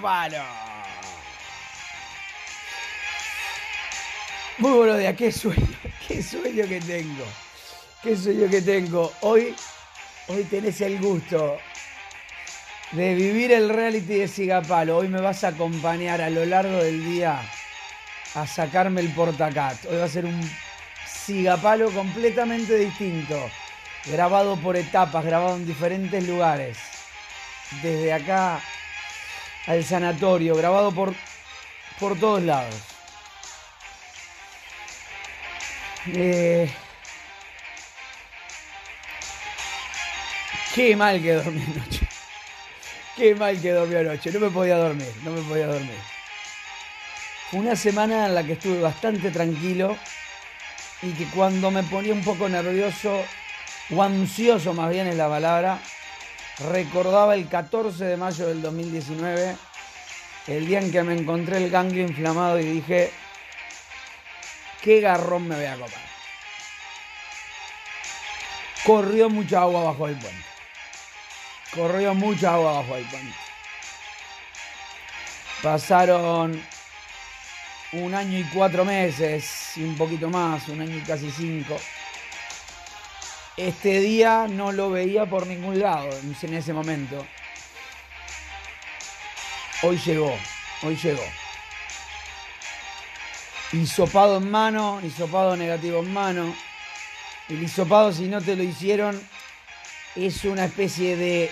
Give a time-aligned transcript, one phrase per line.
[0.00, 0.42] Palo.
[4.58, 5.66] Muy buenos días, qué sueño,
[6.08, 7.24] qué sueño que tengo.
[8.02, 9.12] Qué sueño que tengo.
[9.22, 9.54] Hoy,
[10.28, 11.58] hoy tenés el gusto
[12.92, 14.98] de vivir el reality de Sigapalo.
[14.98, 17.40] Hoy me vas a acompañar a lo largo del día
[18.34, 19.84] a sacarme el portacat.
[19.86, 20.40] Hoy va a ser un
[21.06, 23.50] Sigapalo completamente distinto.
[24.06, 26.78] Grabado por etapas, grabado en diferentes lugares.
[27.82, 28.60] Desde acá
[29.68, 31.14] al sanatorio, grabado por,
[32.00, 32.74] por todos lados.
[36.06, 36.70] Eh,
[40.74, 42.08] qué mal que dormí anoche.
[43.14, 44.32] Qué mal que dormí anoche.
[44.32, 45.98] No me podía dormir, no me podía dormir.
[47.50, 49.98] Fue una semana en la que estuve bastante tranquilo
[51.02, 53.22] y que cuando me ponía un poco nervioso
[53.90, 55.78] o ansioso más bien es la palabra,
[56.58, 59.56] recordaba el 14 de mayo del 2019,
[60.48, 63.12] el día en que me encontré el ganglio inflamado y dije,
[64.82, 66.08] qué garrón me voy a copar.
[68.84, 70.44] Corrió mucha agua bajo el puente.
[71.74, 73.36] Corrió mucha agua bajo el puente.
[75.62, 76.62] Pasaron
[77.92, 81.78] un año y cuatro meses, y un poquito más, un año y casi cinco.
[83.58, 87.26] Este día no lo veía por ningún lado en ese momento.
[89.82, 90.32] Hoy llegó,
[90.84, 91.24] hoy llegó.
[93.72, 96.54] Hisopado en mano, hisopado negativo en mano.
[97.48, 99.20] El hisopado, si no te lo hicieron,
[100.14, 101.50] es una especie de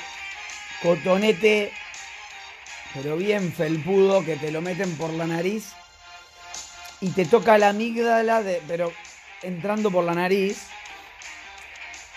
[0.82, 1.72] cotonete,
[2.94, 5.72] pero bien felpudo, que te lo meten por la nariz
[7.00, 8.92] y te toca la amígdala, de, pero
[9.42, 10.68] entrando por la nariz.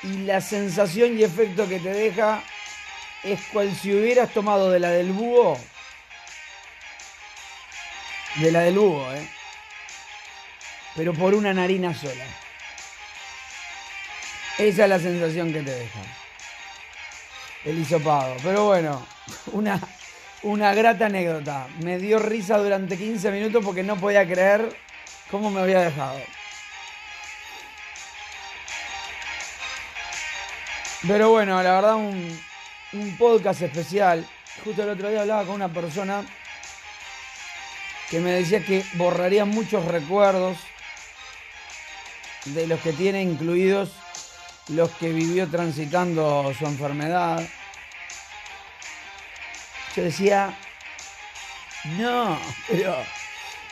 [0.03, 2.41] Y la sensación y efecto que te deja
[3.23, 5.57] es cual si hubieras tomado de la del búho.
[8.35, 9.29] De la del búho, ¿eh?
[10.95, 12.25] Pero por una narina sola.
[14.57, 15.99] Esa es la sensación que te deja.
[17.66, 18.35] El hisopado.
[18.43, 19.05] Pero bueno,
[19.51, 19.79] una,
[20.43, 21.67] una grata anécdota.
[21.81, 24.75] Me dio risa durante 15 minutos porque no podía creer
[25.29, 26.19] cómo me había dejado.
[31.07, 32.41] Pero bueno, la verdad un,
[32.93, 34.27] un podcast especial.
[34.63, 36.25] Justo el otro día hablaba con una persona
[38.09, 40.57] que me decía que borraría muchos recuerdos
[42.45, 43.91] de los que tiene incluidos
[44.69, 47.47] los que vivió transitando su enfermedad.
[49.95, 50.57] Yo decía,
[51.97, 52.95] no, pero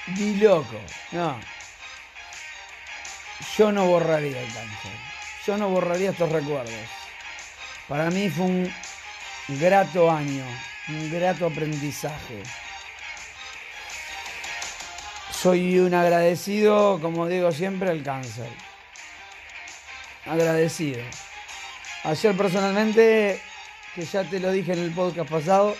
[0.07, 0.79] ni loco,
[1.11, 1.39] no.
[3.57, 4.91] Yo no borraría el cáncer.
[5.45, 6.97] Yo no borraría estos recuerdos.
[7.88, 8.74] Para mí fue un
[9.48, 10.44] grato año,
[10.90, 12.44] un grato aprendizaje.
[15.31, 18.50] Soy un agradecido, como digo siempre, al cáncer.
[20.25, 21.02] Agradecido.
[22.03, 23.42] Ayer personalmente,
[23.96, 25.78] que ya te lo dije en el podcast pasado,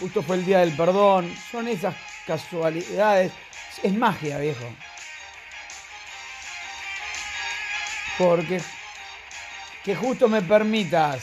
[0.00, 1.30] justo fue el día del perdón.
[1.50, 1.94] Son esas
[2.26, 3.30] casualidades.
[3.82, 4.64] Es magia, viejo.
[8.16, 8.62] Porque
[9.84, 11.22] que justo me permitas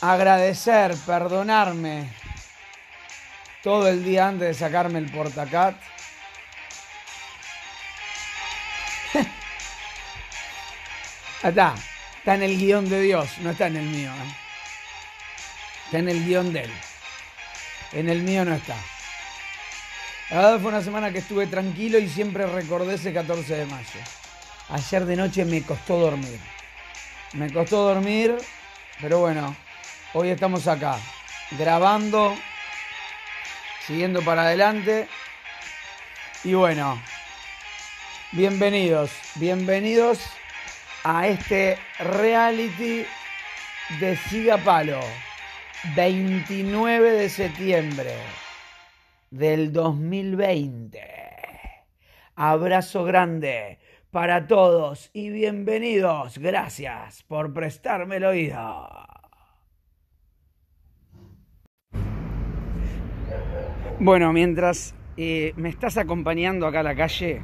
[0.00, 2.08] agradecer, perdonarme
[3.62, 5.76] todo el día antes de sacarme el portacat.
[11.42, 11.74] está,
[12.18, 14.10] está en el guion de Dios, no está en el mío.
[14.10, 14.34] ¿eh?
[15.86, 16.72] Está en el guion de él.
[17.92, 18.76] En el mío no está.
[20.30, 24.00] La verdad fue una semana que estuve tranquilo y siempre recordé ese 14 de mayo.
[24.72, 26.38] Ayer de noche me costó dormir.
[27.32, 28.36] Me costó dormir,
[29.00, 29.56] pero bueno,
[30.14, 30.96] hoy estamos acá,
[31.58, 32.36] grabando,
[33.84, 35.08] siguiendo para adelante.
[36.44, 37.02] Y bueno,
[38.30, 40.20] bienvenidos, bienvenidos
[41.02, 43.04] a este reality
[43.98, 45.00] de Siga Palo.
[45.96, 48.14] 29 de septiembre
[49.30, 51.00] del 2020.
[52.36, 53.79] Abrazo grande
[54.10, 56.38] para todos y bienvenidos.
[56.38, 58.88] Gracias por prestarme el oído.
[64.00, 67.42] Bueno, mientras eh, me estás acompañando acá a la calle,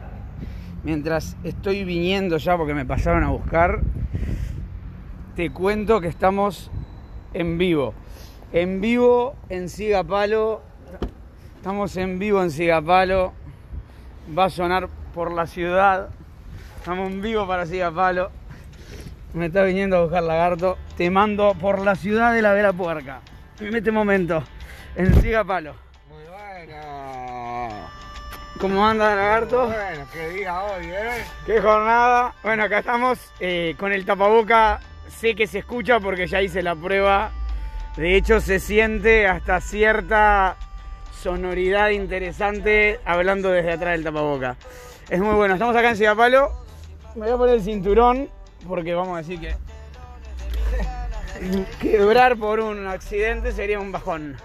[0.83, 3.81] mientras estoy viniendo ya porque me pasaron a buscar,
[5.37, 6.71] te cuento que estamos
[7.33, 7.95] en vivo.
[8.53, 10.63] En vivo en Sigapalo.
[11.57, 13.35] Estamos en vivo en Sigapalo.
[14.37, 16.11] Va a sonar por la ciudad.
[16.87, 18.31] Estamos en vivo para Sigapalo.
[19.35, 20.79] me está viniendo a buscar lagarto.
[20.97, 23.23] Te mando por la ciudad de la Vela Puerca.
[23.59, 24.45] En este momento,
[24.95, 25.75] en Siga Palo.
[26.09, 27.71] Muy bueno.
[28.61, 29.67] ¿Cómo anda lagarto?
[29.67, 31.25] Bueno, qué día hoy, ¿eh?
[31.45, 32.35] Qué jornada.
[32.45, 34.79] Bueno, acá estamos eh, con el tapaboca.
[35.09, 37.33] Sé que se escucha porque ya hice la prueba.
[37.97, 40.57] De hecho, se siente hasta cierta
[41.21, 44.55] sonoridad interesante hablando desde atrás del tapaboca.
[45.11, 45.55] Es muy bueno.
[45.55, 46.66] Estamos acá en Ciudad Palo.
[47.17, 48.29] Me voy a poner el cinturón
[48.69, 49.57] porque vamos a decir que
[51.81, 54.37] quebrar por un accidente sería un bajón.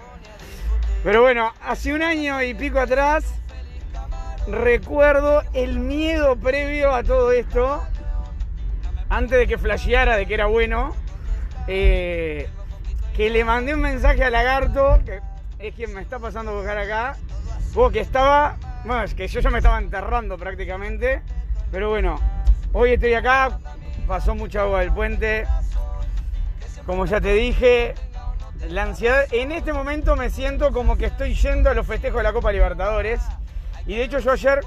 [1.04, 3.26] Pero bueno, hace un año y pico atrás
[4.48, 7.82] recuerdo el miedo previo a todo esto,
[9.10, 10.96] antes de que flasheara de que era bueno,
[11.66, 12.48] eh,
[13.14, 15.20] que le mandé un mensaje a Lagarto, que
[15.58, 17.16] es quien me está pasando a buscar acá,
[17.92, 21.20] que estaba, bueno, es que yo ya me estaba enterrando prácticamente,
[21.70, 22.18] pero bueno,
[22.72, 23.58] hoy estoy acá,
[24.06, 25.46] pasó mucha agua del puente,
[26.86, 27.94] como ya te dije,
[28.68, 32.22] la ansiedad, en este momento me siento como que estoy yendo a los festejos de
[32.24, 33.20] la Copa Libertadores,
[33.86, 34.60] y de hecho yo ayer,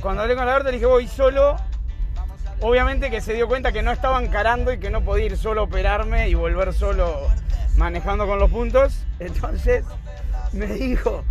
[0.00, 1.56] cuando hablé con Alberto, le dije, voy solo.
[2.62, 5.62] Obviamente que se dio cuenta que no estaba encarando y que no podía ir solo
[5.62, 7.26] a operarme y volver solo
[7.76, 9.06] manejando con los puntos.
[9.18, 9.84] Entonces
[10.52, 11.24] me dijo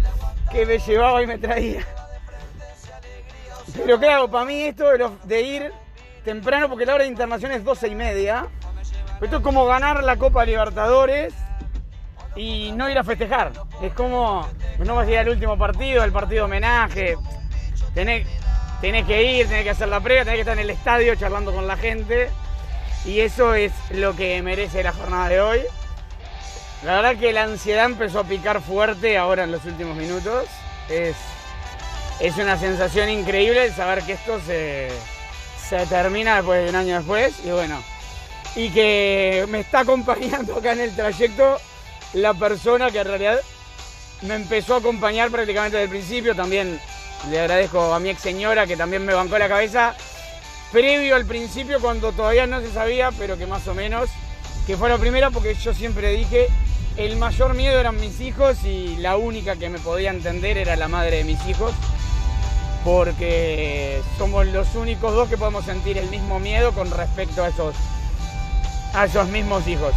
[0.52, 1.86] que me llevaba y me traía.
[3.76, 5.72] Pero claro, para mí esto de, de ir
[6.30, 8.46] temprano, porque la hora de internación es 12 y media.
[9.20, 11.34] Esto es como ganar la Copa Libertadores
[12.36, 13.52] y no ir a festejar.
[13.82, 14.48] Es como,
[14.78, 17.16] no vas a ir al último partido, el partido homenaje.
[17.96, 18.28] Tenés,
[18.80, 21.52] tenés que ir, tenés que hacer la previa, tenés que estar en el estadio charlando
[21.52, 22.30] con la gente.
[23.06, 25.62] Y eso es lo que merece la jornada de hoy.
[26.84, 30.46] La verdad que la ansiedad empezó a picar fuerte ahora en los últimos minutos.
[30.90, 31.16] Es,
[32.20, 34.90] es una sensación increíble saber que esto se,
[35.70, 37.34] se termina después de un año después.
[37.46, 37.82] Y bueno,
[38.56, 41.60] y que me está acompañando acá en el trayecto
[42.14, 43.40] la persona que en realidad
[44.24, 46.36] me empezó a acompañar prácticamente desde el principio.
[46.36, 46.80] También
[47.30, 49.96] le agradezco a mi ex señora que también me bancó la cabeza
[50.72, 54.10] previo al principio cuando todavía no se sabía, pero que más o menos,
[54.68, 56.48] que fue la primera porque yo siempre dije,
[56.98, 60.88] el mayor miedo eran mis hijos y la única que me podía entender era la
[60.88, 61.74] madre de mis hijos,
[62.84, 67.76] porque somos los únicos dos que podemos sentir el mismo miedo con respecto a esos,
[68.94, 69.94] a esos mismos hijos.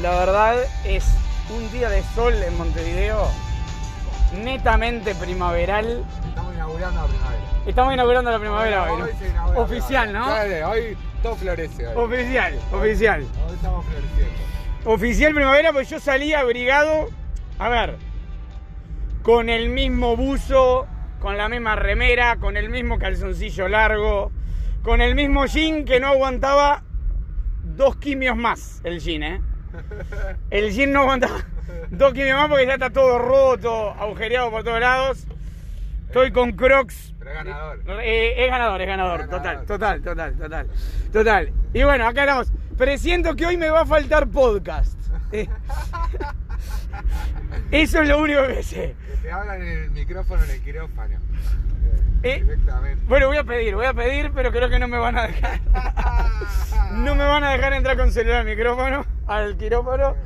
[0.00, 1.04] La verdad es
[1.54, 3.28] un día de sol en Montevideo,
[4.42, 6.04] netamente primaveral.
[6.28, 7.42] Estamos inaugurando la primavera.
[7.66, 9.02] Estamos inaugurando la primavera hoy,
[9.56, 10.28] Oficial, ¿no?
[10.28, 11.86] Dale, hoy todo florece.
[11.88, 11.96] Hoy.
[11.96, 13.20] Oficial, oficial.
[13.20, 14.40] Hoy estamos floreciendo.
[14.84, 17.08] Oficial primavera, pues yo salí abrigado,
[17.58, 17.98] a ver,
[19.22, 20.86] con el mismo buzo,
[21.20, 24.32] con la misma remera, con el mismo calzoncillo largo,
[24.82, 26.82] con el mismo jean que no aguantaba
[27.62, 29.40] dos quimios más, el jean, ¿eh?
[30.50, 31.44] El jean no aguantaba
[31.90, 35.26] dos quimios más porque ya está todo roto, agujereado por todos lados.
[36.06, 37.14] Estoy con Crocs.
[37.18, 37.78] Pero es ganador.
[38.02, 39.20] Eh, es ganador, es ganador.
[39.20, 39.38] Ganador.
[39.38, 40.66] Total, total, total, total.
[41.12, 41.52] Total.
[41.72, 42.52] Y bueno, acá estamos.
[42.76, 44.98] Presiento que hoy me va a faltar podcast.
[45.30, 45.46] Eh,
[47.70, 48.94] Eso es lo único que sé.
[49.10, 51.16] Que te hablan en el micrófono en el quirófano.
[52.22, 53.04] Eh, Directamente.
[53.06, 55.60] Bueno, voy a pedir, voy a pedir, pero creo que no me van a dejar.
[56.92, 60.16] No me van a dejar entrar con celular al micrófono, al quirófano,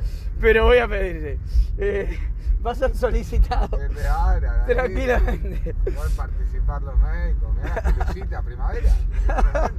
[0.41, 1.37] pero voy a pedir.
[1.47, 1.73] sí.
[1.77, 2.19] Eh,
[2.65, 3.77] va a ser solicitado.
[3.77, 4.65] Que te abran.
[4.65, 5.73] Tranquilamente.
[5.75, 7.53] Pueden participar los médicos.
[7.55, 8.89] Mirá, Lucita, primavera.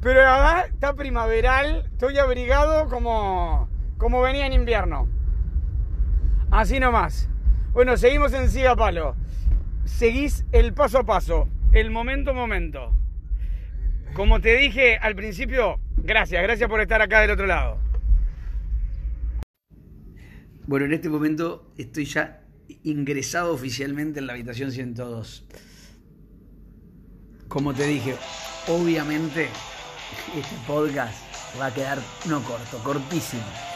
[0.00, 3.68] Pero la verdad está primaveral, estoy abrigado como,
[3.98, 5.08] como venía en invierno.
[6.50, 7.28] Así nomás.
[7.72, 9.14] Bueno, seguimos en Siga Palo.
[9.84, 12.92] Seguís el paso a paso, el momento a momento.
[14.14, 17.78] Como te dije al principio, gracias, gracias por estar acá del otro lado.
[20.66, 22.42] Bueno, en este momento estoy ya
[22.82, 25.46] ingresado oficialmente en la habitación 102.
[27.46, 28.16] Como te dije,
[28.66, 29.48] obviamente
[30.36, 31.22] este podcast
[31.60, 33.69] va a quedar no corto, cortísimo.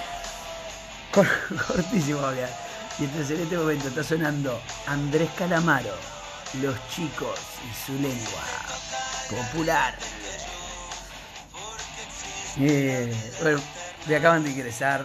[1.14, 1.26] Cor-
[1.66, 2.21] cortísimo.
[2.99, 5.94] Y entonces en este momento está sonando Andrés Calamaro,
[6.62, 8.42] Los chicos y su lengua
[9.30, 9.94] popular.
[12.61, 13.12] Eh,
[14.06, 15.04] me acaban de ingresar.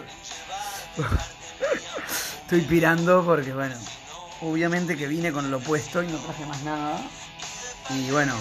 [2.42, 3.74] Estoy pirando porque, bueno,
[4.42, 7.00] obviamente que vine con lo puesto y no traje más nada.
[7.90, 8.34] Y bueno,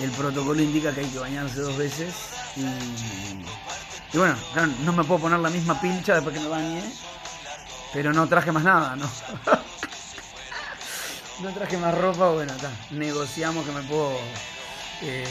[0.00, 2.14] el protocolo indica que hay que bañarse dos veces.
[2.56, 2.64] Y,
[4.14, 4.36] y bueno,
[4.84, 6.82] no me puedo poner la misma pincha después que me bañe.
[7.92, 9.10] Pero no traje más nada, ¿no?
[11.42, 12.70] no traje más ropa, bueno, está.
[12.92, 14.16] Negociamos que me puedo.
[15.02, 15.26] eh,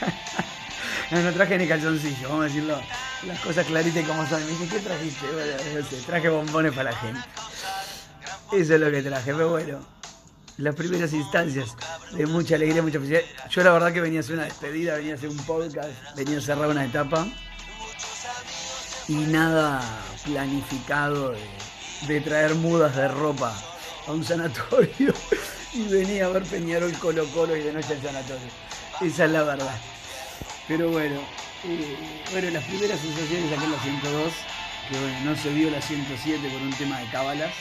[1.10, 2.80] No, traje ni calzoncillo, vamos a decirlo.
[3.28, 4.44] Las cosas claritas y como son.
[4.44, 5.24] Me dice, ¿qué trajiste?
[5.32, 7.20] Bueno, traje bombones para la gente.
[8.52, 9.78] Eso es lo que traje, pero bueno.
[10.58, 11.76] Las primeras instancias
[12.12, 13.20] de mucha alegría, mucha felicidad.
[13.50, 16.38] Yo la verdad que venía a hacer una despedida, venía a hacer un podcast, venía
[16.38, 17.24] a cerrar una etapa.
[19.08, 19.80] Y nada
[20.24, 21.34] planificado
[22.08, 23.56] de, traer mudas de ropa
[24.06, 25.14] a un sanatorio
[25.72, 28.48] y venía a ver Peñarol Colo Colo y de noche al sanatorio.
[29.00, 29.78] Esa es la verdad.
[30.66, 31.20] Pero bueno,
[31.64, 31.96] eh,
[32.32, 34.32] bueno, las primeras sensaciones acá en la 102,
[34.90, 37.52] que bueno, no se vio la 107 por un tema de cábalas.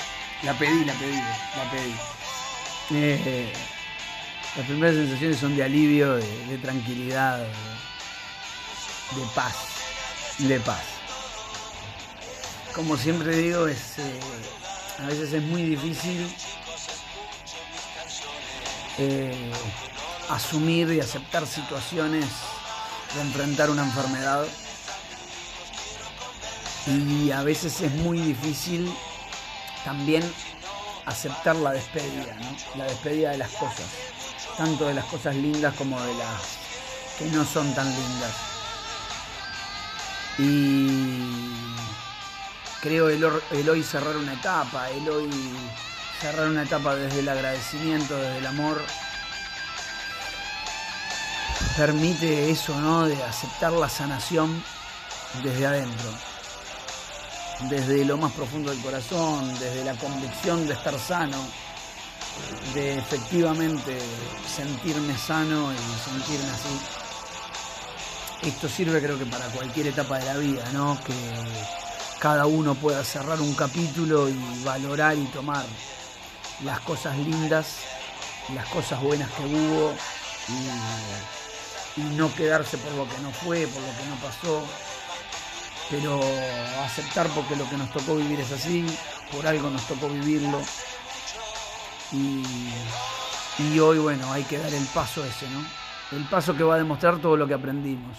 [0.42, 1.96] La pedí, la pedí, la pedí.
[2.92, 3.54] Eh,
[4.58, 7.46] las primeras sensaciones son de alivio, de, de tranquilidad, de,
[9.20, 9.56] de paz,
[10.40, 10.95] de paz.
[12.76, 14.20] Como siempre digo, es, eh,
[15.00, 16.30] a veces es muy difícil
[18.98, 19.52] eh,
[20.30, 22.26] asumir y aceptar situaciones
[23.16, 24.46] de enfrentar una enfermedad.
[26.88, 28.94] Y a veces es muy difícil
[29.86, 30.30] también
[31.06, 32.36] aceptar la despedida,
[32.76, 33.86] la despedida de las cosas,
[34.58, 36.42] tanto de las cosas lindas como de las
[37.18, 38.34] que no son tan lindas.
[40.38, 41.55] Y
[42.82, 43.24] creo el,
[43.70, 45.30] hoy cerrar una etapa, el hoy
[46.20, 48.82] cerrar una etapa desde el agradecimiento, desde el amor,
[51.78, 53.06] permite eso, ¿no?
[53.06, 54.64] De aceptar la sanación
[55.44, 56.10] desde adentro,
[57.70, 61.38] desde lo más profundo del corazón, desde la convicción de estar sano,
[62.74, 63.98] de efectivamente
[64.56, 66.80] sentirme sano y sentirme así.
[68.48, 70.98] Esto sirve creo que para cualquier etapa de la vida, ¿no?
[71.04, 71.85] Que
[72.20, 75.66] cada uno pueda cerrar un capítulo y valorar y tomar
[76.64, 77.80] las cosas lindas,
[78.54, 79.94] las cosas buenas que hubo
[81.98, 84.64] y, no quedarse por lo que no fue, por lo que no pasó,
[85.90, 86.20] pero
[86.84, 88.86] aceptar porque lo que nos tocó vivir es así,
[89.32, 90.60] por algo nos tocó vivirlo
[92.12, 92.44] y,
[93.60, 95.66] y hoy bueno, hay que dar el paso ese, ¿no?
[96.18, 98.18] El paso que va a demostrar todo lo que aprendimos,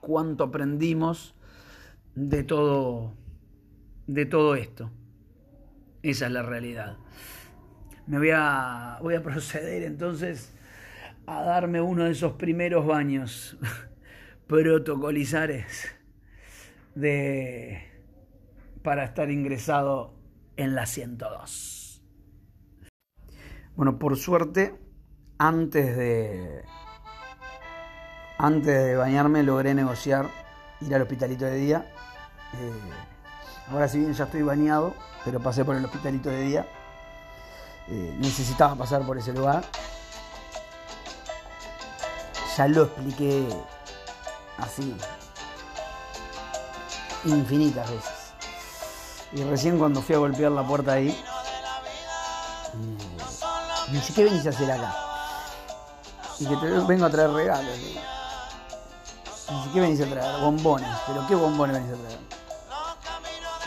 [0.00, 1.34] cuánto aprendimos
[2.14, 3.14] de todo,
[4.06, 4.90] de todo esto.
[6.02, 6.98] Esa es la realidad.
[8.06, 10.52] Me voy a, voy a proceder entonces
[11.26, 13.56] a darme uno de esos primeros baños
[14.46, 15.90] protocolizares
[16.94, 17.82] de,
[18.82, 20.14] para estar ingresado
[20.56, 22.02] en la 102.
[23.76, 24.78] Bueno, por suerte,
[25.38, 26.62] antes de,
[28.38, 30.26] antes de bañarme logré negociar
[30.80, 31.93] ir al hospitalito de día.
[32.60, 34.94] Eh, ahora si bien ya estoy bañado,
[35.24, 36.66] pero pasé por el hospitalito de día.
[37.88, 39.64] Eh, necesitaba pasar por ese lugar.
[42.56, 43.48] Ya lo expliqué
[44.58, 44.96] así
[47.24, 48.12] infinitas veces.
[49.32, 51.24] Y recién cuando fui a golpear la puerta ahí, eh,
[53.88, 54.94] me dice, ¿qué venís a hacer acá?
[56.38, 57.76] Y que te vengo a traer regalos.
[57.76, 58.00] Dice,
[59.72, 60.40] ¿qué venís a traer?
[60.40, 60.88] Bombones.
[61.06, 62.33] ¿Pero qué bombones venís a traer?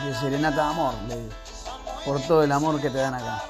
[0.04, 1.30] De serenata de amor, le.
[2.06, 3.44] Por todo el amor que te dan acá.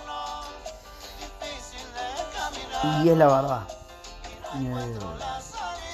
[3.03, 3.67] Y es la verdad.
[4.55, 4.99] Eh,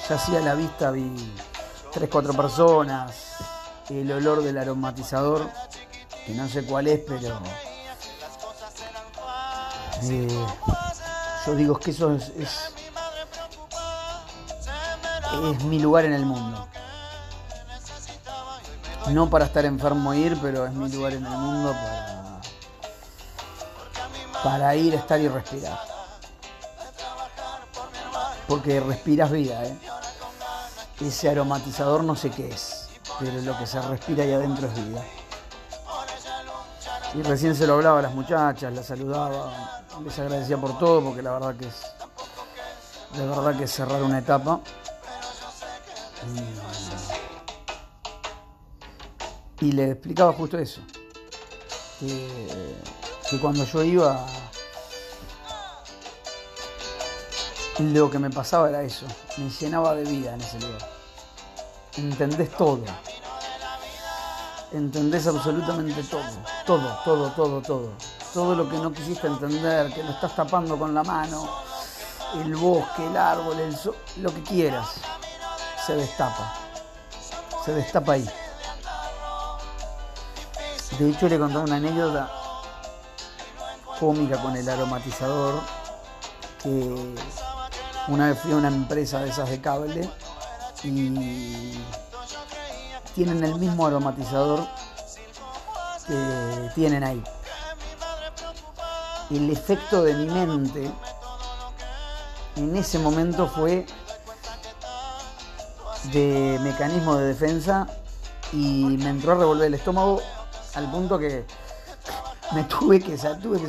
[0.08, 1.34] ya hacía la vista, vi
[1.92, 3.36] tres, cuatro personas,
[3.90, 5.48] el olor del aromatizador,
[6.24, 7.40] que no sé cuál es, pero
[10.02, 10.46] eh,
[11.46, 12.74] yo digo que eso es, es,
[15.52, 16.66] es, mi lugar en el mundo.
[19.10, 22.40] No para estar enfermo ir, pero es mi lugar en el mundo para,
[24.42, 25.78] para ir, estar y respirar.
[28.48, 29.76] Porque respiras vida, ¿eh?
[31.00, 32.84] Ese aromatizador no sé qué es
[33.18, 35.02] pero lo que se respira ahí adentro es vida.
[37.14, 41.22] Y recién se lo hablaba a las muchachas, las saludaba, les agradecía por todo, porque
[41.22, 41.82] la verdad que es,
[43.16, 44.60] de verdad que es cerrar una etapa.
[46.34, 46.63] Y,
[49.64, 50.80] y le explicaba justo eso,
[52.00, 54.26] que, cuando yo iba,
[57.78, 59.06] lo que me pasaba era eso,
[59.36, 60.94] me llenaba de vida en ese lugar
[61.96, 62.84] entendés todo.
[64.72, 66.22] Entendés absolutamente todo.
[66.66, 67.92] Todo, todo, todo, todo.
[68.32, 71.48] Todo lo que no quisiste entender, que lo estás tapando con la mano,
[72.34, 74.88] el bosque, el árbol, el sol, lo que quieras,
[75.86, 76.54] se destapa.
[77.64, 78.28] Se destapa ahí.
[80.98, 82.30] De hecho, le conté una anécdota
[83.98, 85.60] cómica con el aromatizador,
[86.62, 87.14] que
[88.08, 90.08] una vez fui a una empresa de esas de cable
[90.84, 91.78] y
[93.14, 94.66] tienen el mismo aromatizador
[96.06, 97.22] que tienen ahí.
[99.30, 100.90] El efecto de mi mente
[102.56, 103.84] en ese momento fue
[106.12, 107.88] de mecanismo de defensa
[108.52, 110.20] y me entró a revolver el estómago
[110.74, 111.44] al punto que
[112.52, 113.68] me tuve que, tuve que,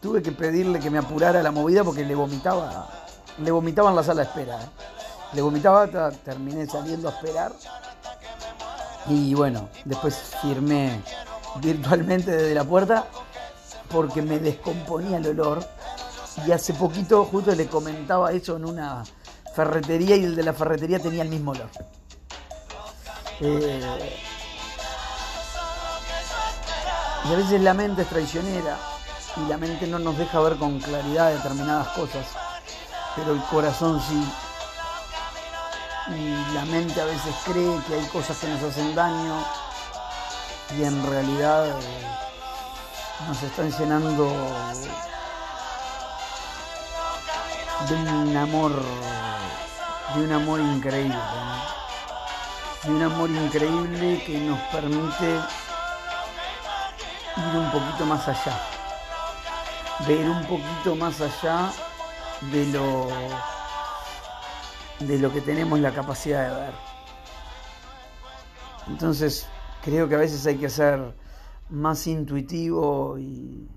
[0.00, 2.88] tuve que pedirle que me apurara la movida porque le vomitaba,
[3.38, 4.62] le vomitaba en la sala de espera.
[4.62, 4.68] ¿eh?
[5.34, 5.88] Le vomitaba,
[6.24, 7.52] terminé saliendo a esperar.
[9.08, 11.00] Y bueno, después firmé
[11.60, 13.06] virtualmente desde la puerta
[13.90, 15.64] porque me descomponía el olor.
[16.46, 19.04] Y hace poquito justo le comentaba eso en una
[19.54, 21.70] ferretería y el de la ferretería tenía el mismo olor.
[23.40, 23.80] Eh,
[27.32, 28.78] a veces la mente es traicionera
[29.36, 32.26] y la mente no nos deja ver con claridad determinadas cosas,
[33.16, 34.22] pero el corazón sí.
[36.14, 39.44] Y la mente a veces cree que hay cosas que nos hacen daño
[40.78, 41.72] y en realidad eh,
[43.26, 44.32] nos están llenando
[47.88, 48.72] de un amor,
[50.14, 51.18] de un amor increíble,
[52.84, 55.40] de un amor increíble que nos permite
[57.36, 58.58] ir un poquito más allá,
[60.06, 61.70] ver un poquito más allá
[62.52, 63.08] de lo,
[65.00, 66.74] de lo que tenemos la capacidad de ver.
[68.88, 69.48] Entonces,
[69.82, 71.14] creo que a veces hay que ser
[71.70, 73.68] más intuitivo y,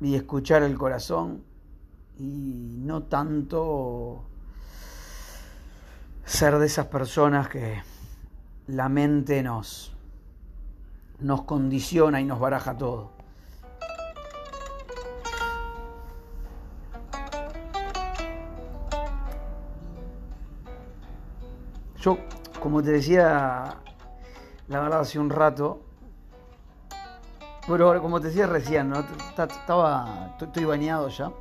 [0.00, 1.44] y escuchar el corazón
[2.18, 4.24] y no tanto
[6.24, 7.82] ser de esas personas que
[8.66, 9.95] la mente nos,
[11.20, 13.10] nos condiciona y nos baraja todo.
[21.98, 22.18] Yo,
[22.60, 23.76] como te decía,
[24.68, 25.80] la verdad hace un rato,
[27.66, 29.04] pero como te decía recién, ¿no?
[29.36, 31.32] Estaba, estoy bañado ya.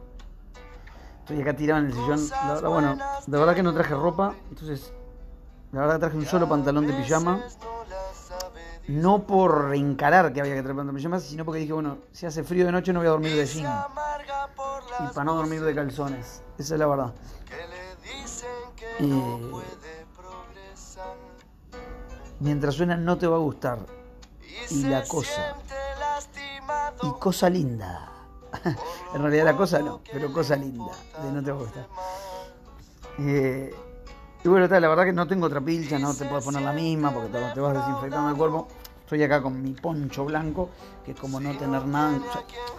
[1.19, 2.29] Estoy acá tirado en el sillón.
[2.29, 4.93] La verdad, bueno, de verdad que no traje ropa, entonces,
[5.71, 7.41] la verdad traje un solo pantalón de pijama
[8.87, 12.65] no por encarar que había que traer pijamas, sino porque dije, bueno, si hace frío
[12.65, 13.83] de noche no voy a dormir de jean.
[14.99, 16.43] Y para no dormir de calzones.
[16.57, 17.13] Esa es la verdad.
[22.39, 23.79] mientras suena no te va a gustar.
[24.69, 25.55] Y la cosa.
[27.01, 28.11] Y cosa linda.
[29.13, 30.91] en realidad la cosa no, pero cosa linda.
[31.23, 31.87] De no te va a gustar.
[33.19, 33.73] Eh,
[34.45, 37.11] y bueno, la verdad que no tengo otra pilcha, no te puedes poner la misma
[37.11, 38.67] porque te, vas desinfectando el cuerpo.
[39.01, 40.69] Estoy acá con mi poncho blanco,
[41.03, 42.19] que es como no tener nada.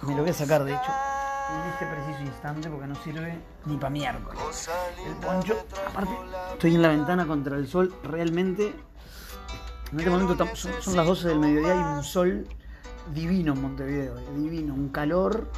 [0.03, 0.91] me lo voy a sacar de hecho
[1.49, 4.69] en este preciso instante porque no sirve ni para miércoles.
[5.05, 5.57] El poncho,
[5.89, 6.11] aparte,
[6.53, 8.73] estoy en la ventana contra el sol, realmente.
[9.91, 12.47] En este momento son, las 12 del mediodía y un sol
[13.13, 15.51] divino en Montevideo, eh, divino, un calor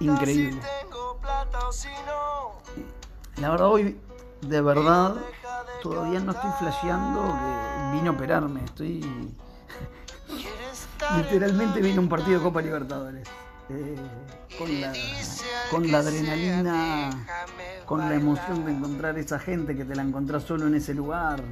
[0.00, 0.60] increíble.
[3.36, 3.96] La verdad hoy
[4.48, 5.14] de verdad
[5.82, 8.64] todavía no estoy flasheando que vine a operarme.
[8.64, 9.00] Estoy.
[11.16, 13.28] Literalmente vine un partido de Copa Libertadores.
[13.70, 13.96] Eh,
[14.58, 14.92] con, la,
[15.70, 17.10] con la adrenalina,
[17.86, 21.42] con la emoción de encontrar esa gente que te la encontrás solo en ese lugar.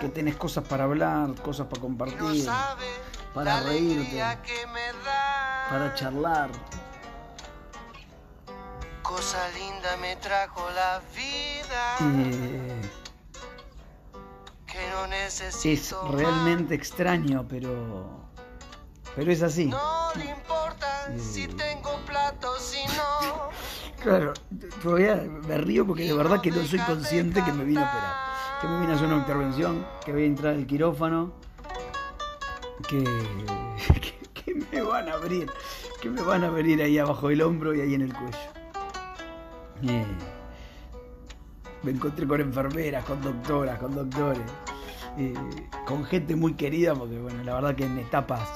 [0.00, 2.46] Que tenés cosas para hablar, cosas para compartir,
[3.32, 4.22] para reírte,
[5.70, 6.50] para charlar
[9.10, 11.96] cosa linda me trajo la vida.
[12.00, 12.80] Eh,
[14.66, 16.06] que no necesito.
[16.06, 18.30] Es realmente extraño, pero.
[19.16, 19.66] Pero es así.
[19.66, 23.50] No le importa eh, si tengo plato, si no.
[24.02, 24.32] claro,
[24.80, 28.60] todavía me río porque de verdad que no soy consciente que me vine a operar.
[28.60, 31.32] Que me vine a hacer una intervención, que voy a entrar al quirófano,
[32.88, 33.02] que,
[34.00, 35.50] que, que me van a abrir,
[36.00, 38.59] que me van a abrir ahí abajo del hombro y ahí en el cuello.
[39.82, 40.06] Me
[41.90, 44.42] encontré con enfermeras, con doctoras, con doctores,
[45.86, 48.48] con gente muy querida, porque bueno, la verdad que en etapas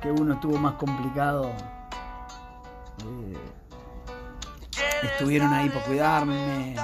[0.00, 1.52] que uno estuvo más complicado,
[3.04, 3.36] eh,
[5.02, 6.76] estuvieron ahí para cuidarme,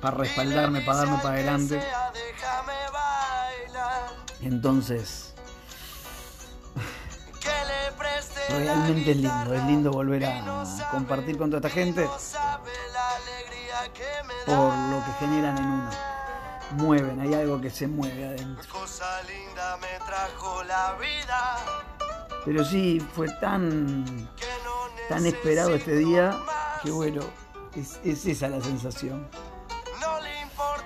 [0.00, 1.80] para respaldarme, para darme para adelante.
[4.40, 5.31] Entonces,
[8.58, 12.08] realmente es lindo, es lindo volver a compartir con toda esta gente
[14.46, 15.90] por lo que generan en uno.
[16.72, 18.64] Mueven, hay algo que se mueve adentro.
[22.44, 24.28] Pero sí, fue tan,
[25.08, 26.36] tan esperado este día
[26.82, 27.22] que bueno,
[27.76, 29.28] Es, es esa la sensación.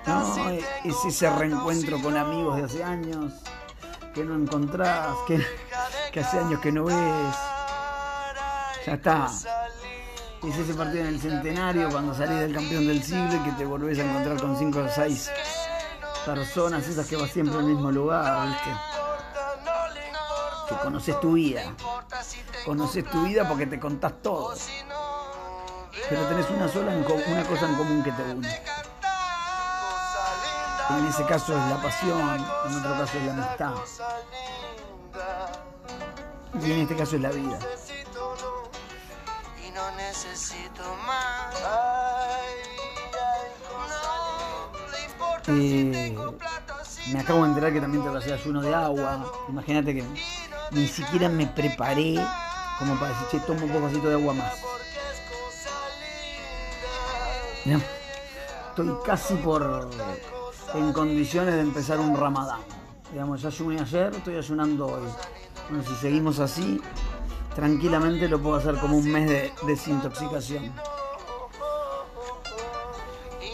[0.05, 3.33] No es ese reencuentro con amigos de hace años
[4.13, 5.45] que no encontrás, que,
[6.11, 7.35] que hace años que no ves.
[8.87, 9.29] Ya está.
[10.47, 13.65] Es ese partido en el centenario cuando salís del campeón del siglo y que te
[13.65, 15.29] volvés a encontrar con cinco o seis
[16.25, 18.69] personas, esas que vas siempre al mismo lugar, ¿viste?
[20.69, 21.63] Que conoces tu vida.
[22.65, 24.55] Conoces tu vida porque te contás todo.
[26.07, 28.61] Pero tenés una sola una cosa en común que te une.
[30.91, 33.73] En ese caso es la pasión, en otro caso es la amistad.
[36.61, 37.59] Y en este caso es la vida.
[45.49, 46.17] Eh,
[47.13, 49.31] Me acabo de enterar que también te lo hacías uno de agua.
[49.47, 50.03] Imagínate que
[50.71, 52.15] ni siquiera me preparé
[52.79, 54.53] como para decir, che, tomo un pococito de agua más.
[58.69, 59.89] Estoy casi por
[60.73, 62.59] en condiciones de empezar un ramadán.
[63.11, 65.07] Digamos, ya ayuné ayer, estoy ayunando hoy.
[65.69, 66.81] Bueno, si seguimos así,
[67.57, 70.65] tranquilamente lo puedo hacer como un mes de desintoxicación.
[70.65, 70.69] Y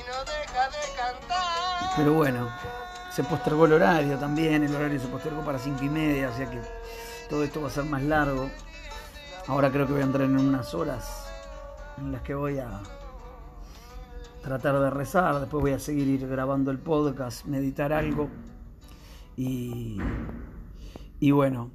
[0.04, 1.94] no deja de cantar.
[1.96, 2.50] Pero bueno,
[3.14, 6.52] se postergó el horario también, el horario se postergó para cinco y media, o sea
[6.52, 6.60] que
[7.30, 8.50] todo esto va a ser más largo.
[9.48, 11.26] Ahora creo que voy a entrar en unas horas
[11.98, 12.82] en las que voy a
[14.42, 18.28] tratar de rezar, después voy a seguir ir grabando el podcast, meditar algo
[19.38, 19.98] y,
[21.22, 21.72] y bueno,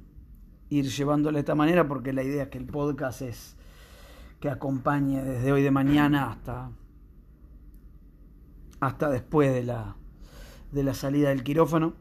[0.69, 3.55] ir llevándolo de esta manera porque la idea es que el podcast es
[4.39, 6.71] que acompañe desde hoy de mañana hasta
[8.79, 9.95] hasta después de la,
[10.71, 11.93] de la salida del quirófano.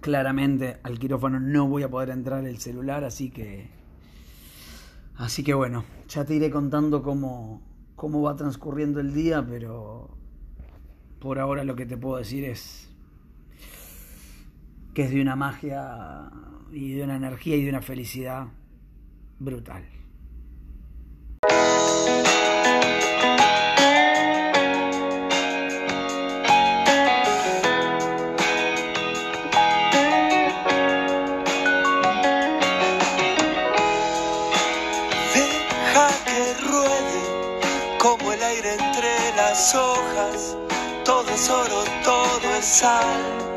[0.00, 3.70] Claramente al quirófano no voy a poder entrar el celular, así que.
[5.16, 7.60] Así que bueno, ya te iré contando cómo,
[7.96, 10.16] cómo va transcurriendo el día, pero
[11.18, 12.88] por ahora lo que te puedo decir es
[14.94, 16.30] que es de una magia
[16.72, 18.46] y de una energía y de una felicidad
[19.38, 19.84] brutal.
[35.34, 40.56] Deja que ruede como el aire entre las hojas.
[41.04, 43.47] Todo es oro, todo es sal.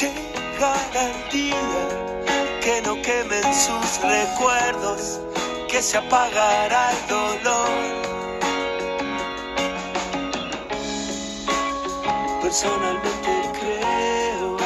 [0.00, 1.62] Llegará el día
[2.62, 5.20] que no quemen sus recuerdos,
[5.68, 7.68] que se apagará el dolor.
[12.40, 14.56] Personalmente creo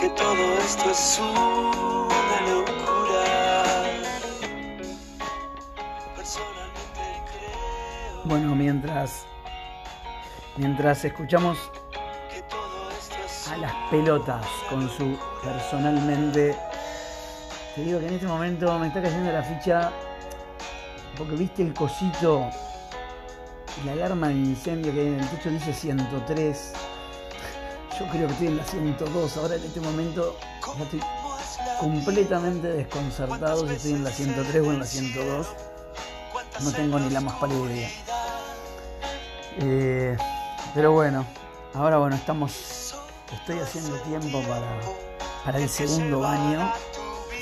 [0.00, 3.24] que todo esto es una locura.
[6.16, 9.26] Personalmente creo Bueno, mientras,
[10.60, 11.56] mientras escuchamos
[13.50, 16.54] a las pelotas con su personalmente.
[17.74, 19.90] Te digo que en este momento me está cayendo la ficha
[21.16, 22.50] porque viste el cosito,
[23.86, 26.72] la alarma de incendio que hay en el techo dice 103.
[27.98, 29.36] Yo creo que estoy en la 102.
[29.38, 30.36] Ahora en este momento
[30.76, 31.00] ya estoy
[31.80, 35.46] completamente desconcertado si estoy en la 103 o en la 102.
[36.62, 37.88] No tengo ni la más pálida.
[39.58, 40.16] Eh,
[40.74, 41.24] pero bueno,
[41.74, 42.94] ahora bueno, estamos.
[43.32, 44.80] Estoy haciendo tiempo para,
[45.44, 46.72] para el segundo baño.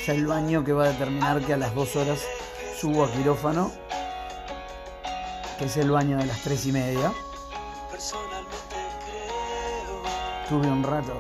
[0.07, 2.21] Ya el baño que va a determinar que a las dos horas
[2.79, 3.71] subo a quirófano.
[5.59, 7.13] Que es el baño de las tres y media.
[10.49, 11.13] Tuve un rato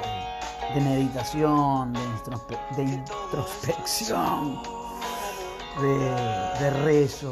[0.74, 4.62] de meditación, de, introspe- de introspección,
[5.80, 7.30] de, de rezo.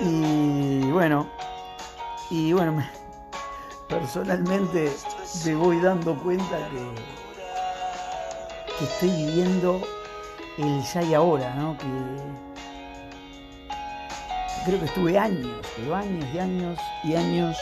[0.00, 1.26] Y bueno,
[2.30, 2.88] y bueno, me-
[3.88, 4.92] personalmente
[5.44, 6.94] me voy dando cuenta que,
[8.78, 9.80] que estoy viviendo
[10.58, 11.76] el ya y ahora, ¿no?
[11.78, 11.86] Que
[14.66, 17.56] creo que estuve años, pero años y años y años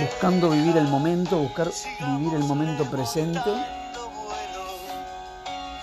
[0.00, 1.68] buscando vivir el momento, buscar
[2.16, 3.40] vivir el momento presente.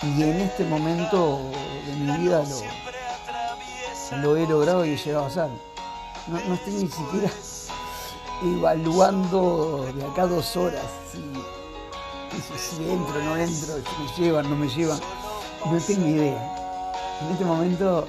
[0.04, 1.40] Y en este momento
[1.88, 2.95] de mi vida lo,
[4.12, 5.50] lo he logrado y he llegado a ser.
[6.28, 7.30] No, estoy ni siquiera
[8.44, 11.20] evaluando de acá dos horas si,
[12.58, 15.00] si, entro no entro, si me llevan, no me llevan.
[15.66, 16.56] No tengo idea.
[17.22, 18.08] En este momento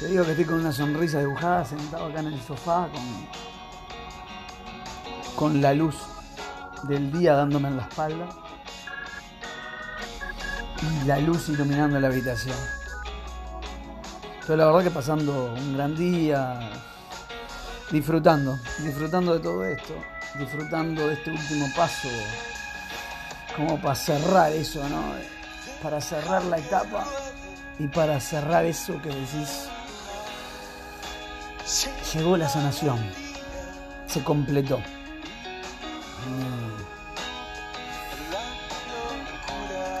[0.00, 3.02] te digo que estoy con una sonrisa dibujada, sentado acá en el sofá, con,
[5.34, 5.96] con la luz
[6.84, 8.28] del día dándome en la espalda
[10.82, 12.77] y la luz iluminando la habitación.
[14.48, 16.58] Pero la verdad que pasando un gran día,
[17.90, 19.92] disfrutando, disfrutando de todo esto,
[20.38, 22.08] disfrutando de este último paso,
[23.54, 25.02] como para cerrar eso, ¿no?
[25.82, 27.04] Para cerrar la etapa
[27.78, 29.68] y para cerrar eso que decís,
[32.14, 32.98] llegó la sanación,
[34.06, 34.80] se completó.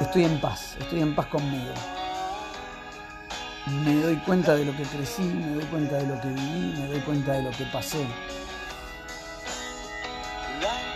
[0.00, 1.97] Estoy en paz, estoy en paz conmigo.
[3.70, 6.86] Me doy cuenta de lo que crecí, me doy cuenta de lo que viví, me
[6.86, 8.06] doy cuenta de lo que pasé.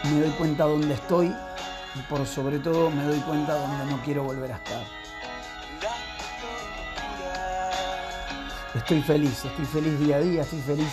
[0.05, 1.35] Me doy cuenta dónde estoy
[1.95, 4.83] y por sobre todo me doy cuenta dónde no quiero volver a estar.
[8.75, 10.93] Estoy feliz, estoy feliz día a día, estoy feliz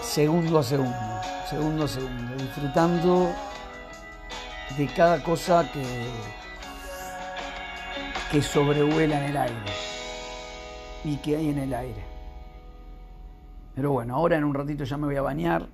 [0.00, 3.34] segundo a segundo, segundo a segundo, disfrutando
[4.74, 5.84] de cada cosa que,
[8.32, 9.87] que sobrevuela en el aire
[11.04, 12.04] y que hay en el aire.
[13.74, 15.68] Pero bueno, ahora en un ratito ya me voy a bañar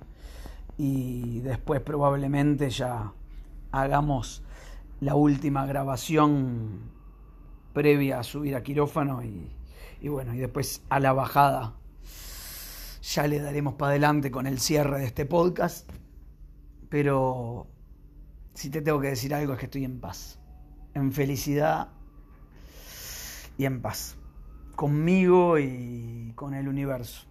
[0.77, 3.13] y después probablemente ya
[3.71, 4.43] hagamos
[4.99, 6.91] la última grabación
[7.73, 9.51] previa a subir a quirófano y,
[10.01, 11.73] y bueno, y después a la bajada
[13.01, 15.89] ya le daremos para adelante con el cierre de este podcast.
[16.89, 17.67] Pero
[18.53, 20.39] si te tengo que decir algo es que estoy en paz,
[20.93, 21.89] en felicidad
[23.57, 24.17] y en paz,
[24.75, 27.25] conmigo y con el universo.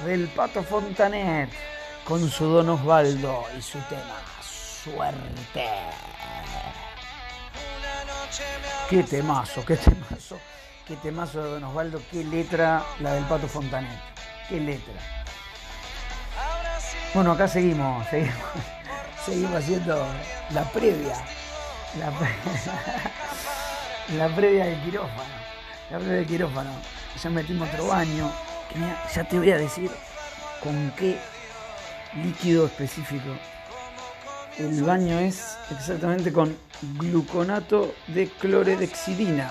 [0.00, 1.50] Del Pato Fontanet
[2.04, 5.68] con su Don Osvaldo y su tema Suerte.
[8.90, 10.38] Qué temazo, qué temazo,
[10.86, 13.98] qué temazo de Don Osvaldo, qué letra la del Pato Fontanet,
[14.48, 14.94] qué letra.
[17.14, 18.34] Bueno, acá seguimos, seguimos,
[19.24, 20.06] seguimos haciendo
[20.50, 21.24] la previa,
[21.98, 22.12] la,
[24.28, 25.34] la previa del quirófano,
[25.90, 26.70] la previa del quirófano.
[27.22, 28.30] Ya metimos otro baño,
[29.14, 29.90] ya te voy a decir
[30.62, 31.18] con qué
[32.22, 33.28] líquido específico.
[34.58, 36.56] El baño es exactamente con
[36.98, 39.50] gluconato de cloredexidina,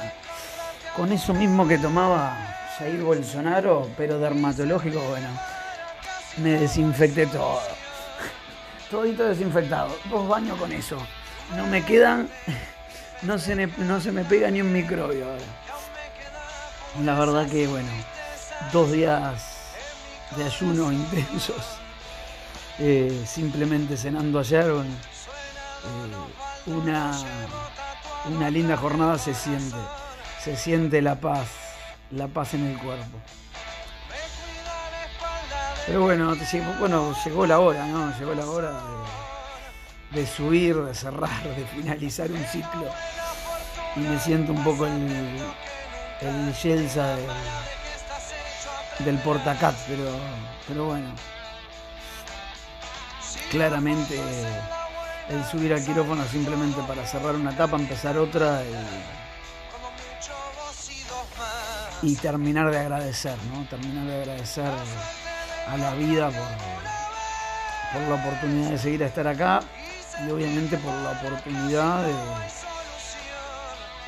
[0.95, 2.38] con eso mismo que tomaba
[2.77, 5.27] Jair Bolsonaro, pero dermatológico, bueno,
[6.38, 7.59] me desinfecté todo.
[8.89, 9.95] Todito desinfectado.
[10.09, 10.97] Dos baños con eso.
[11.55, 12.29] No me quedan.
[13.21, 15.25] No se, no se me pega ni un microbio.
[17.05, 17.88] La verdad que, bueno,
[18.71, 19.43] dos días
[20.36, 21.80] de ayuno intensos.
[22.80, 24.65] eh, simplemente cenando ayer.
[24.65, 24.84] eh,
[26.65, 27.12] una,
[28.30, 29.78] una linda jornada se siente.
[30.43, 31.47] Se siente la paz.
[32.12, 33.17] La paz en el cuerpo.
[35.86, 36.34] Pero bueno,
[36.80, 38.17] bueno, llegó la hora, ¿no?
[38.17, 38.71] Llegó la hora
[40.12, 42.88] de, de subir, de cerrar, de finalizar un ciclo.
[43.95, 45.41] Y me siento un poco el,
[46.21, 47.26] el Yelsa del,
[48.99, 50.10] del Portacat, pero,
[50.67, 51.08] pero bueno.
[53.49, 54.19] Claramente
[55.29, 58.63] el subir al quirófano simplemente para cerrar una etapa, empezar otra
[62.01, 63.63] y, y terminar de agradecer, ¿no?
[63.65, 64.71] Terminar de agradecer
[65.67, 69.62] a la vida por, la oportunidad de seguir a estar acá
[70.25, 72.13] y obviamente por la oportunidad de,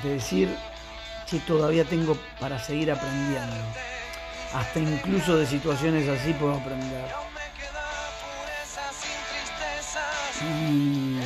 [0.08, 0.56] de decir
[1.30, 3.56] que todavía tengo para seguir aprendiendo.
[4.56, 7.06] Hasta incluso de situaciones así puedo aprender.
[10.42, 11.20] Y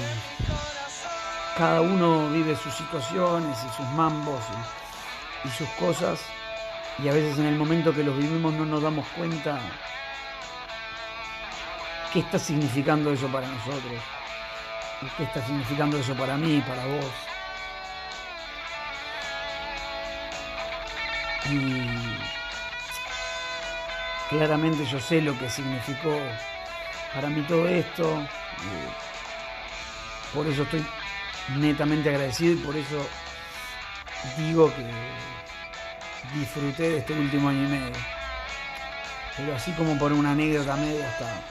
[1.55, 4.41] cada uno vive sus situaciones y sus mambos
[5.43, 6.19] y, y sus cosas.
[6.97, 9.59] Y a veces en el momento que los vivimos no nos damos cuenta
[12.11, 14.01] qué está significando eso para nosotros,
[15.17, 17.05] qué está significando eso para mí, para vos.
[21.51, 22.08] Y
[24.29, 26.17] claramente yo sé lo que significó
[27.13, 28.23] para mí todo esto.
[30.33, 30.85] Por eso estoy
[31.57, 33.07] netamente agradecido y por eso
[34.37, 34.85] digo que
[36.37, 37.95] disfruté de este último año y medio.
[39.35, 41.41] Pero así como por una anécdota medio hasta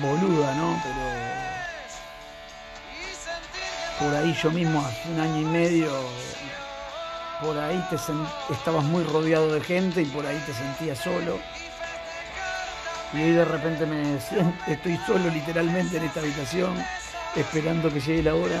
[0.00, 0.80] boluda, ¿no?
[0.82, 1.38] Pero
[3.98, 5.90] por ahí yo mismo hace un año y medio,
[7.40, 7.96] por ahí te
[8.52, 11.38] estabas muy rodeado de gente y por ahí te sentías solo.
[13.12, 16.76] Y hoy de repente me siento, estoy solo literalmente en esta habitación,
[17.36, 18.60] esperando que llegue la hora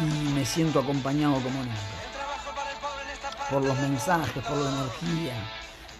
[0.00, 1.74] y, y me siento acompañado como nunca.
[3.50, 5.34] Por los mensajes, por la energía,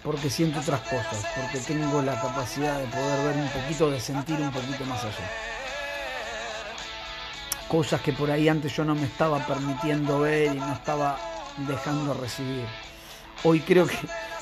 [0.03, 4.39] porque siento otras cosas, porque tengo la capacidad de poder ver un poquito, de sentir
[4.39, 5.54] un poquito más allá.
[7.69, 11.17] Cosas que por ahí antes yo no me estaba permitiendo ver y no estaba
[11.67, 12.65] dejando recibir.
[13.43, 13.97] Hoy creo que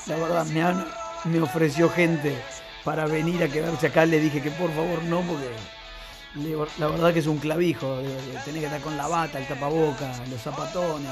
[0.06, 0.86] la verdad me, han,
[1.24, 2.38] me ofreció gente
[2.84, 4.04] para venir a quedarse acá.
[4.04, 5.50] Le dije que por favor no, porque
[6.78, 7.98] la verdad que es un clavijo.
[8.44, 11.10] Tenés que estar con la bata, el tapaboca, los zapatones.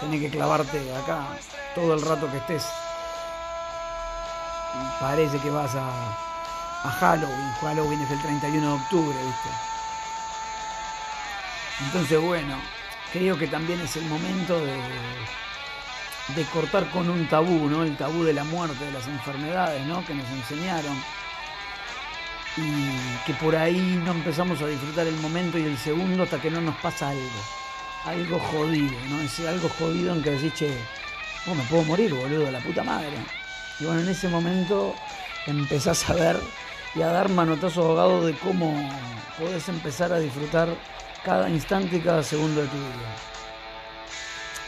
[0.00, 1.28] Tenés que clavarte acá
[1.74, 2.64] todo el rato que estés.
[4.98, 5.88] Parece que vas a,
[6.84, 7.52] a Halloween.
[7.60, 9.79] Halloween es el 31 de octubre, ¿viste?
[11.86, 12.56] Entonces, bueno,
[13.12, 14.76] creo que también es el momento de
[16.34, 17.82] de cortar con un tabú, ¿no?
[17.82, 20.04] El tabú de la muerte, de las enfermedades, ¿no?
[20.04, 20.96] Que nos enseñaron.
[22.56, 26.50] Y que por ahí no empezamos a disfrutar el momento y el segundo hasta que
[26.50, 27.22] no nos pasa algo.
[28.04, 29.20] Algo jodido, ¿no?
[29.20, 30.78] Es algo jodido en que decís, che,
[31.46, 33.16] oh, me puedo morir, boludo, la puta madre.
[33.78, 34.94] Y bueno, en ese momento
[35.46, 36.40] empezás a ver
[36.94, 38.90] y a dar manotazos ahogados de cómo
[39.38, 40.68] podés empezar a disfrutar
[41.24, 43.16] cada instante y cada segundo de tu vida.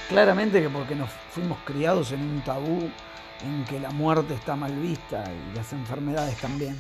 [0.09, 2.91] Claramente que porque nos fuimos criados en un tabú
[3.45, 6.77] en que la muerte está mal vista y las enfermedades también.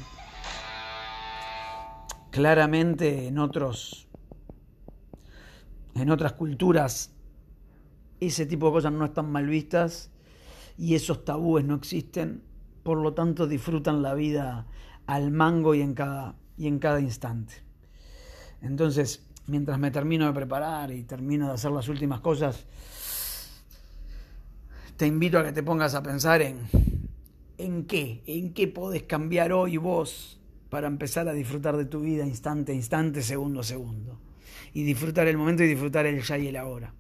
[2.31, 4.09] Claramente en otros
[5.95, 7.13] en otras culturas
[8.21, 10.11] ese tipo de cosas no están mal vistas
[10.79, 12.43] y esos tabúes no existen,
[12.83, 14.67] por lo tanto disfrutan la vida
[15.07, 17.55] al mango y en cada y en cada instante.
[18.61, 22.65] Entonces, mientras me termino de preparar y termino de hacer las últimas cosas,
[24.97, 26.57] te invito a que te pongas a pensar en
[27.59, 32.27] en qué, en qué podés cambiar hoy vos para empezar a disfrutar de tu vida
[32.27, 34.19] instante a instante, segundo a segundo.
[34.73, 36.95] Y disfrutar el momento y disfrutar el ya y el ahora.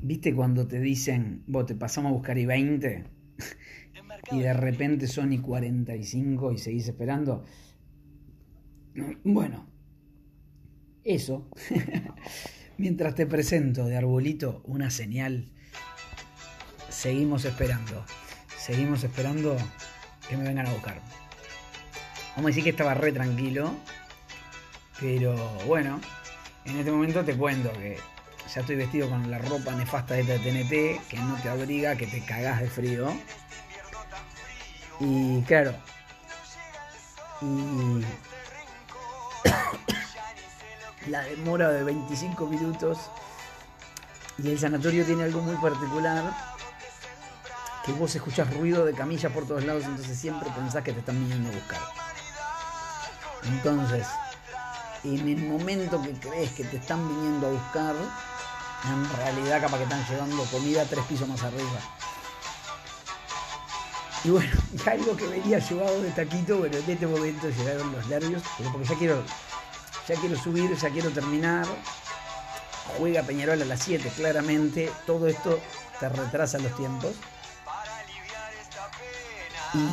[0.00, 3.04] ¿Viste cuando te dicen, vos te pasamos a buscar y 20?
[4.32, 7.44] y de repente son y 45 y seguís esperando.
[9.24, 9.66] Bueno,
[11.08, 11.48] eso.
[12.78, 15.50] Mientras te presento de arbolito una señal
[16.88, 18.04] seguimos esperando.
[18.58, 19.56] Seguimos esperando
[20.28, 21.00] que me vengan a buscar.
[22.36, 23.72] Vamos a decir que estaba re tranquilo.
[25.00, 26.00] Pero bueno,
[26.64, 27.96] en este momento te cuento que
[28.52, 32.20] ya estoy vestido con la ropa nefasta de TNT, que no te abriga, que te
[32.24, 33.12] cagás de frío.
[35.00, 35.74] Y claro.
[37.40, 38.04] Y
[41.08, 42.98] la demora de 25 minutos.
[44.38, 46.32] Y el sanatorio tiene algo muy particular
[47.84, 51.18] que vos escuchás ruido de camillas por todos lados, entonces siempre pensás que te están
[51.18, 51.80] viniendo a buscar.
[53.44, 54.06] Entonces,
[55.04, 57.94] en el momento que crees que te están viniendo a buscar,
[58.84, 61.80] en realidad capaz que están llevando comida tres pisos más arriba.
[64.24, 64.50] Y bueno,
[64.86, 68.88] algo que venía llevado de taquito, bueno, en este momento llegaron los nervios, pero porque
[68.88, 69.22] ya quiero,
[70.08, 71.66] ya quiero subir, ya quiero terminar.
[72.96, 74.90] Juega Peñarol a las 7, claramente.
[75.06, 75.60] Todo esto
[76.00, 77.12] te retrasa los tiempos.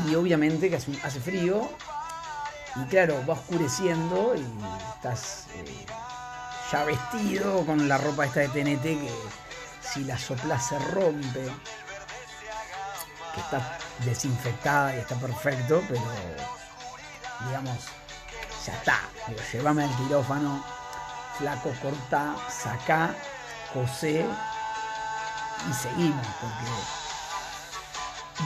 [0.07, 1.69] Y obviamente que hace, frío.
[2.77, 4.45] Y claro, va oscureciendo y
[4.95, 5.85] estás eh,
[6.71, 9.11] ya vestido con la ropa esta de TNT que
[9.81, 11.45] si la soplas se rompe.
[13.33, 16.01] Que está desinfectada y está perfecto, pero
[17.45, 17.79] digamos,
[18.65, 19.01] ya está.
[19.27, 20.63] Digo, llévame al quirófano,
[21.37, 23.15] flaco, corta, saca,
[23.73, 24.25] cosé
[25.69, 26.65] y seguimos, porque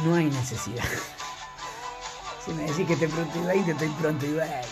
[0.06, 0.86] no hay necesidad.
[2.46, 4.68] Si me decís que estoy pronto y 20, estoy pronto y 20.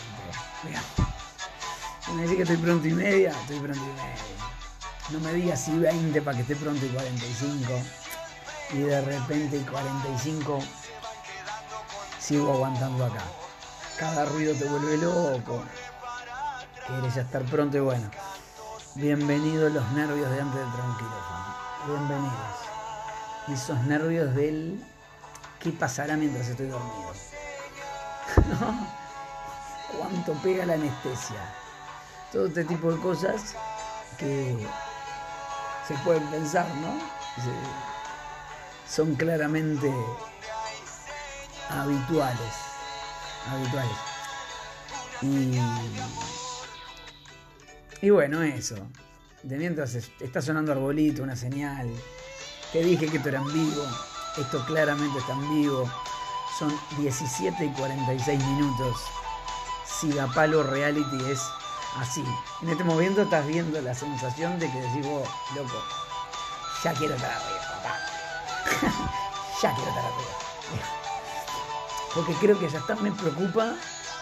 [2.03, 4.38] Si me decís que estoy pronto y media, estoy pronto y media.
[5.10, 7.74] No me digas si 20 para que esté pronto y 45.
[8.74, 10.60] Y de repente y 45
[12.20, 13.22] sigo aguantando acá.
[13.99, 15.64] Cada ruido te vuelve loco.
[16.89, 18.09] Ya estar pronto y bueno.
[18.95, 21.55] Bienvenidos los nervios de antes del tranquilófono.
[21.85, 22.55] Bienvenidos.
[23.49, 24.81] Y esos nervios del
[25.59, 27.11] qué pasará mientras estoy dormido.
[29.97, 31.53] ¿Cuánto pega la anestesia?
[32.31, 33.53] Todo este tipo de cosas
[34.17, 34.57] que
[35.85, 36.97] se pueden pensar, ¿no?
[38.89, 39.93] Son claramente
[41.69, 42.53] habituales.
[43.51, 43.97] Habituales.
[45.21, 45.59] Y,
[48.02, 48.76] y bueno, eso.
[49.43, 51.89] De mientras está sonando arbolito, una señal.
[52.72, 53.84] Te dije que esto era en vivo.
[54.38, 55.89] Esto claramente está en vivo.
[56.60, 58.98] Son 17 y 46 minutos.
[60.36, 61.41] Palo Reality es
[61.98, 62.24] así.
[62.62, 65.84] En este momento estás viendo la sensación de que decís vos, loco,
[66.84, 68.00] ya quiero estar arriba, papá.
[69.62, 70.38] ya quiero estar arriba.
[72.14, 73.76] Porque creo que ya está, me preocupa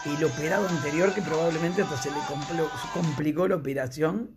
[0.06, 2.18] el operado anterior que probablemente hasta se le
[2.94, 4.32] complicó la operación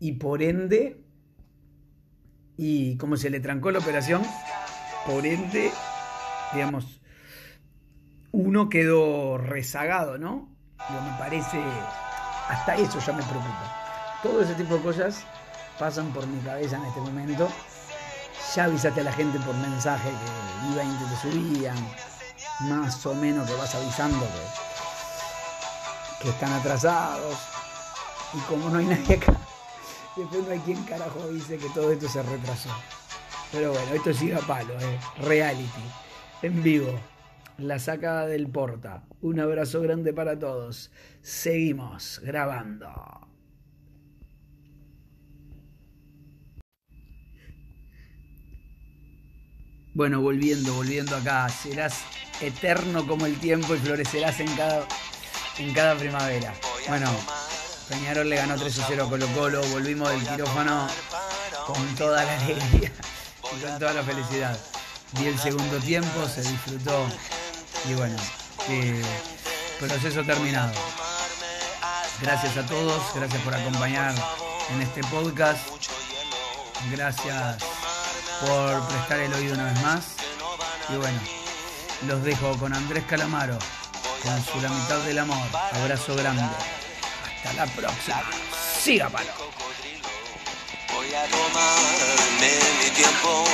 [0.00, 1.02] y por ende,
[2.56, 4.22] y como se le trancó la operación,
[5.06, 5.72] por ende,
[6.52, 7.00] digamos,
[8.30, 10.56] uno quedó rezagado, ¿no?
[10.78, 11.60] me parece,
[12.48, 14.18] hasta eso ya me preocupa.
[14.22, 15.24] Todo ese tipo de cosas
[15.78, 17.48] pasan por mi cabeza en este momento.
[18.54, 21.76] Ya avisaste a la gente por mensaje que iba y te subían,
[22.68, 24.67] más o menos que vas avisando que,
[26.22, 27.38] que están atrasados.
[28.34, 29.36] Y como no hay nadie acá,
[30.16, 32.70] después no hay quien carajo dice que todo esto se retrasó.
[33.52, 35.00] Pero bueno, esto sigue a palo, eh.
[35.22, 35.82] reality,
[36.42, 36.92] en vivo
[37.58, 39.04] la sacada del porta.
[39.20, 40.90] Un abrazo grande para todos.
[41.22, 42.88] Seguimos grabando.
[49.94, 51.48] Bueno, volviendo, volviendo acá.
[51.48, 52.04] Serás
[52.40, 54.86] eterno como el tiempo y florecerás en cada,
[55.58, 56.54] en cada primavera.
[56.88, 57.10] Bueno,
[57.88, 59.62] Peñarol le ganó 3 0 a Colo Colo.
[59.68, 60.88] Volvimos del quirófano
[61.66, 62.92] con toda la alegría
[63.56, 64.58] y con toda la felicidad.
[65.12, 67.06] Vi el segundo tiempo, se disfrutó
[67.88, 68.16] y bueno,
[68.68, 69.02] eh,
[69.80, 70.72] proceso terminado.
[72.20, 74.14] Gracias a todos, gracias por acompañar
[74.70, 75.60] en este podcast.
[76.90, 77.62] Gracias
[78.40, 80.04] por prestar el oído una vez más.
[80.90, 81.18] Y bueno,
[82.06, 83.58] los dejo con Andrés Calamaro,
[84.22, 85.48] con su La mitad del amor.
[85.82, 86.42] Abrazo grande.
[86.42, 88.22] Hasta la próxima.
[88.82, 89.32] Siga palo.
[90.92, 93.44] Voy a tomarme mi tiempo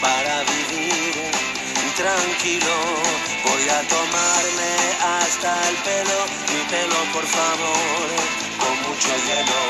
[0.00, 1.52] para vivir
[1.96, 2.76] tranquilo.
[3.44, 4.72] Voy a tomarme
[5.18, 6.18] hasta el pelo,
[6.50, 8.08] mi pelo por favor,
[8.60, 9.62] con mucho hielo.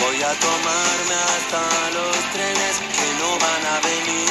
[0.00, 1.62] Voy a tomarme hasta
[1.96, 4.25] los trenes que no van a venir.